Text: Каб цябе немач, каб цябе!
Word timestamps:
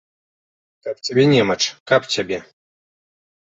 Каб 0.87 0.95
цябе 1.07 1.25
немач, 1.33 1.59
каб 1.93 2.09
цябе! 2.17 2.39